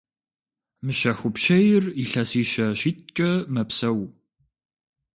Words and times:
Мыщэхупщейр 0.85 1.83
илъэсищэ– 2.03 2.67
щитӏкӏэ 2.79 3.31
мэпсэу. 3.53 3.99